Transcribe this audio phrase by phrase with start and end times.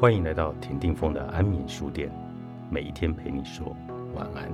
[0.00, 2.10] 欢迎来到田定峰的安眠书店，
[2.70, 3.76] 每一天陪你说
[4.14, 4.50] 晚安。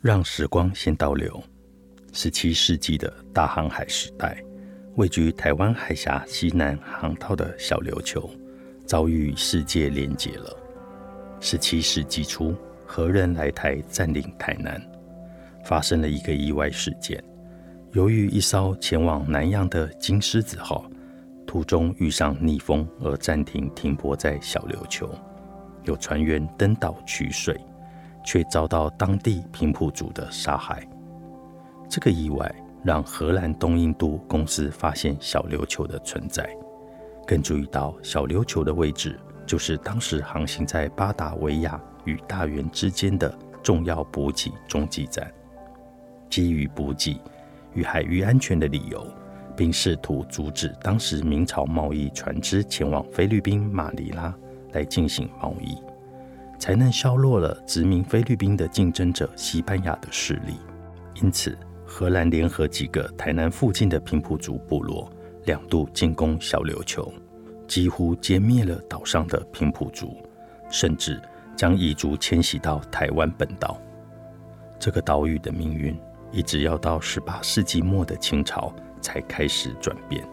[0.00, 1.42] 让时光先倒流，
[2.12, 4.40] 十七世纪的大航海时代，
[4.94, 8.30] 位居台湾海峡西南航道的小琉球，
[8.84, 10.65] 遭遇世界连结了。
[11.38, 12.54] 十七世纪初，
[12.84, 14.80] 荷人来台占领台南，
[15.64, 17.22] 发生了一个意外事件。
[17.92, 20.84] 由于一艘前往南洋的金狮子号
[21.46, 25.08] 途中遇上逆风而暂停停泊在小琉球，
[25.84, 27.58] 有船员登岛取水，
[28.24, 30.86] 却遭到当地平埔族的杀害。
[31.88, 36.48] 这个意外让荷兰东印度公司发现小琉球的存在，
[37.26, 39.18] 更注意到小琉球的位置。
[39.46, 45.32] 就是当时航行在巴达维亚与大员之间的重要补给中继站，
[46.28, 47.20] 基于补给
[47.72, 49.06] 与海域安全的理由，
[49.56, 54.34] 并试图阻止当时明朝贸易船只前往菲律宾马尼拉
[54.72, 55.78] 来进行贸易，
[56.58, 60.54] 才能削弱了殖民菲律宾的竞争者西班牙的势力。
[61.22, 65.10] 因此，荷兰联合几个台南附近的平埔族部落，
[65.44, 67.12] 两度进攻小琉球。
[67.66, 70.16] 几乎歼灭了岛上的平埔族，
[70.70, 71.20] 甚至
[71.56, 73.80] 将彝族迁徙到台湾本岛。
[74.78, 75.98] 这个岛屿的命运，
[76.30, 80.26] 一直要到十八世纪末的清朝才开始转变。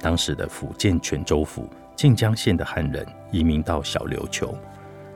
[0.00, 4.54] 当时的福建泉州府晋江县的汉人移民到小琉球，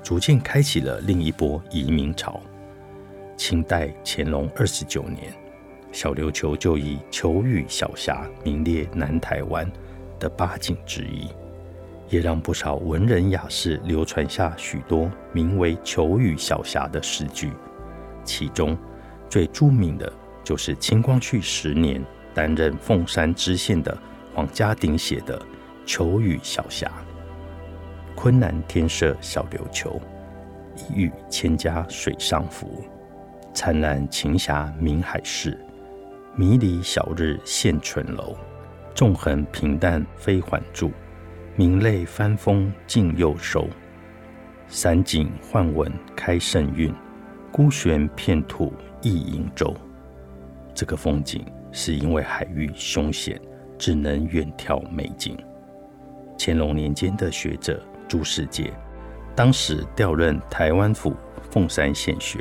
[0.03, 2.41] 逐渐开启了另一波移民潮。
[3.37, 5.33] 清代乾隆二十九年，
[5.93, 9.71] 小琉球就以球屿小峡名列南台湾。
[10.19, 11.29] 的八景之一，
[12.09, 17.53] 也让不少文人雅士流传下许多名为“求雨小侠”的诗句。
[18.25, 18.77] 其中
[19.29, 20.13] 最著名的
[20.45, 23.97] 就是清光绪十年担任凤山知县的
[24.35, 25.39] 黄家鼎写的
[25.87, 26.87] 《求雨小侠》
[28.15, 30.01] ：“昆南天色小琉球，
[30.77, 32.85] 一遇千家水上浮。
[33.55, 35.59] 灿烂晴霞明海市，
[36.37, 38.37] 迷离晓日现春楼。”
[38.99, 40.91] 纵横平淡非缓住，
[41.55, 43.69] 明泪翻风尽又收。
[44.67, 46.93] 散景换文开盛韵，
[47.53, 49.73] 孤悬片土一瀛洲。
[50.75, 53.41] 这个风景是因为海域凶险，
[53.79, 55.39] 只能远眺美景。
[56.37, 58.73] 乾隆年间的学者朱世杰，
[59.33, 61.15] 当时调任台湾府
[61.53, 62.41] 凤山县学，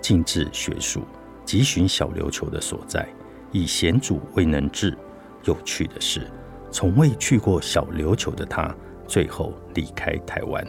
[0.00, 1.02] 进治学术，
[1.44, 3.08] 急寻小琉球的所在，
[3.50, 4.96] 以险阻未能至。
[5.44, 6.26] 有趣的是，
[6.70, 8.74] 从未去过小琉球的他，
[9.06, 10.66] 最后离开台湾，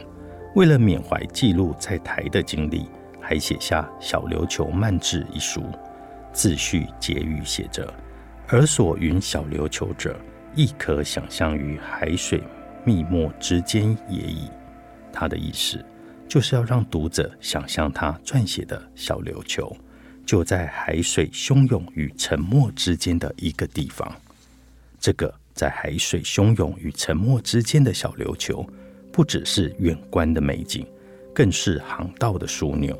[0.54, 2.88] 为了缅怀记录在台的经历，
[3.20, 5.62] 还写下《小琉球漫志》一书，
[6.32, 7.92] 自序结语写着
[8.48, 10.18] ：“而所云小琉球者，
[10.54, 12.42] 亦可想象于海水
[12.84, 14.50] 密墨之间也已。”
[15.12, 15.84] 他的意思
[16.26, 19.70] 就是要让读者想象他撰写的小琉球，
[20.24, 24.10] 就在海水汹涌与沉默之间的一个地方。
[25.02, 28.64] 这个在海水汹涌与沉默之间的小琉球，
[29.10, 30.86] 不只是远观的美景，
[31.34, 32.96] 更是航道的枢纽。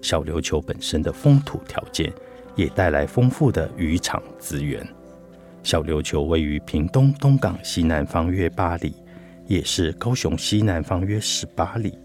[0.00, 2.12] 小琉球本身的风土条件
[2.54, 4.86] 也带来丰富的渔场资源。
[5.64, 8.94] 小琉球位于屏东东港西南方约八里，
[9.48, 11.98] 也是高雄西南方约十八里，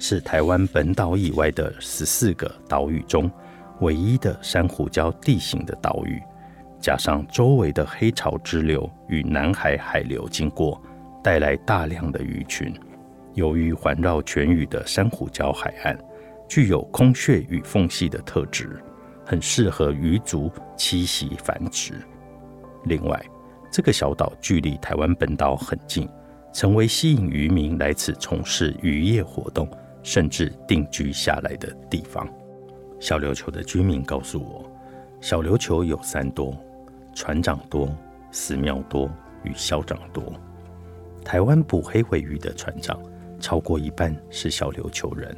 [0.00, 3.30] 是台湾本岛以外的十四个岛屿中
[3.80, 6.20] 唯一的珊瑚礁地形的岛屿。
[6.82, 10.82] 加上周围的黑潮支流与南海海流经过，
[11.22, 12.74] 带来大量的鱼群。
[13.34, 15.96] 由于环绕全屿的珊瑚礁海岸
[16.48, 18.82] 具有空穴与缝隙的特质，
[19.24, 21.94] 很适合鱼族栖息繁殖。
[22.84, 23.24] 另外，
[23.70, 26.08] 这个小岛距离台湾本岛很近，
[26.52, 29.68] 成为吸引渔民来此从事渔业活动，
[30.02, 32.28] 甚至定居下来的地方。
[32.98, 34.68] 小琉球的居民告诉我，
[35.20, 36.52] 小琉球有三多。
[37.14, 37.94] 船长多，
[38.30, 39.10] 寺庙多，
[39.44, 40.32] 与校长多。
[41.24, 42.98] 台湾捕黑尾鱼的船长
[43.38, 45.36] 超过一半是小琉球人，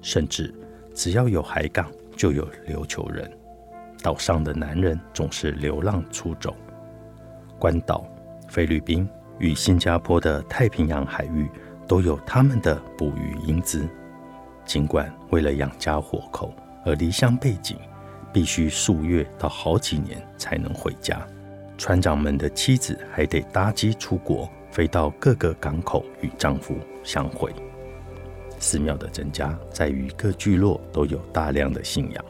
[0.00, 0.54] 甚至
[0.94, 3.30] 只要有海港就有琉球人。
[4.02, 6.54] 岛上的男人总是流浪出走。
[7.58, 8.06] 关岛、
[8.48, 9.06] 菲律宾
[9.38, 11.48] 与新加坡的太平洋海域
[11.86, 13.86] 都有他们的捕鱼英姿。
[14.64, 16.54] 尽管为了养家活口
[16.84, 17.76] 而离乡背井。
[18.32, 21.20] 必须数月到好几年才能回家，
[21.76, 27.52] 船长们的妻子还得搭机出国，飞到各个港口与丈夫相会。
[28.58, 32.24] 寺庙的增加在于各聚落都有大量的信仰。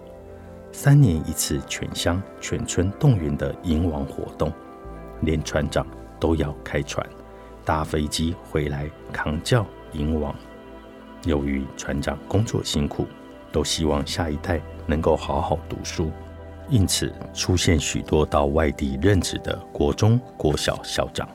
[0.73, 4.53] 三年一次全乡全村动员的迎王活动，
[5.23, 5.85] 连船长
[6.21, 7.05] 都要开船
[7.65, 10.33] 搭飞机回来扛轿迎王。
[11.25, 13.05] 由于船长工作辛苦，
[13.53, 16.11] 都希望下一代能够好好读书，
[16.69, 21.29] 因此出现许多到外地任职的国中、国小校长。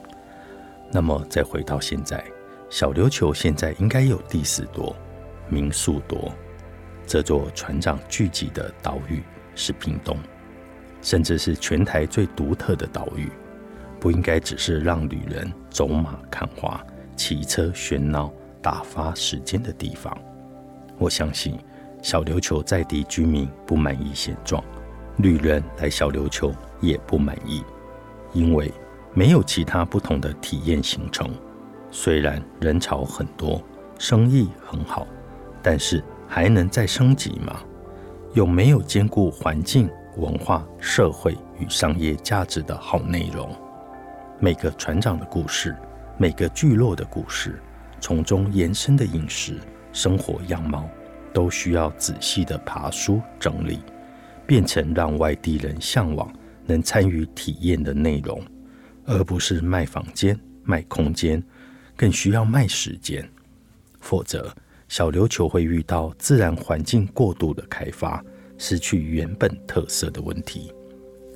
[0.91, 2.23] 那么再回到现在，
[2.69, 4.95] 小琉球现在应该有地势多、
[5.49, 6.31] 民宿多。
[7.05, 9.21] 这座船长聚集的岛屿
[9.53, 10.17] 是屏东，
[11.01, 13.31] 甚至是全台最独特的岛屿，
[13.99, 16.83] 不应该只是让旅人走马看花、
[17.15, 18.31] 骑车喧闹、
[18.61, 20.17] 打发时间的地方。
[20.97, 21.59] 我相信
[22.05, 24.63] 小琉球在地居民不满意现状，
[25.17, 27.63] 旅人来小琉球也不满意，
[28.31, 28.71] 因为
[29.15, 31.27] 没有其他不同的体验行程。
[31.89, 33.59] 虽然人潮很多，
[33.97, 35.07] 生意很好，
[35.63, 36.03] 但是。
[36.27, 37.59] 还能再升级吗？
[38.33, 39.87] 有没有兼顾环境、
[40.17, 43.55] 文化、社会与商业价值的好内容？
[44.39, 45.75] 每个船长的故事，
[46.17, 47.61] 每个聚落的故事，
[47.99, 49.59] 从中延伸的饮食、
[49.93, 50.89] 生活样貌，
[51.35, 53.79] 都需要仔细的爬书整理，
[54.47, 56.31] 变成让外地人向往、
[56.65, 58.41] 能参与体验的内容，
[59.05, 61.43] 而不是卖房间、卖空间，
[61.97, 63.29] 更需要卖时间，
[63.99, 64.49] 否则。
[64.87, 68.23] 小琉球会遇到自然环境过度的开发，
[68.57, 70.71] 失去原本特色的问题；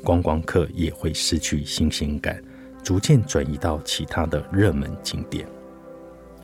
[0.04, 2.42] 观光客也会失去新鲜感，
[2.84, 5.48] 逐渐转移到其他的热门景点。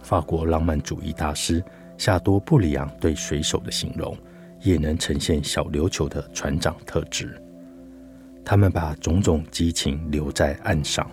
[0.01, 1.63] 法国浪漫主义大师
[1.97, 4.17] 夏多布里昂对水手的形容，
[4.61, 7.41] 也能呈现小琉球的船长特质。
[8.43, 11.09] 他们把种种激情留在岸上，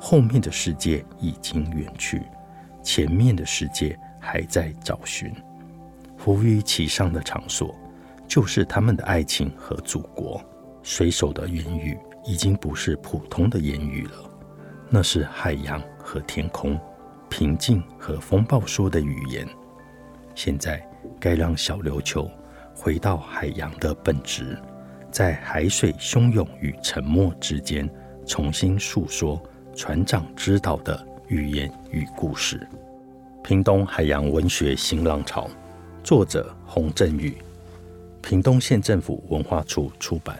[0.00, 2.22] 后面的世界已经远去，
[2.82, 3.98] 前面的世界。
[4.24, 5.34] 还在找寻，
[6.16, 7.74] 浮于其上的场所，
[8.28, 10.40] 就是他们的爱情和祖国。
[10.84, 14.30] 水手的言语已经不是普通的言语了，
[14.88, 16.78] 那是海洋和天空、
[17.28, 19.44] 平静和风暴说的语言。
[20.34, 20.82] 现在
[21.20, 22.30] 该让小琉球
[22.74, 24.58] 回到海洋的本质，
[25.10, 27.88] 在海水汹涌与沉默之间，
[28.26, 29.40] 重新诉说
[29.74, 32.66] 船长知道的语言与故事。
[33.42, 35.50] 屏东海洋文学新浪潮，
[36.04, 37.36] 作者洪振宇，
[38.22, 40.38] 屏东县政府文化处出版。